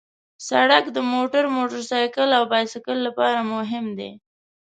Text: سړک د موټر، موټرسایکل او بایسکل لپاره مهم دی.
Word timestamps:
سړک 0.49 0.85
د 0.95 0.97
موټر، 1.13 1.43
موټرسایکل 1.57 2.29
او 2.37 2.43
بایسکل 2.51 2.97
لپاره 3.07 3.39
مهم 3.53 3.85
دی. 3.99 4.11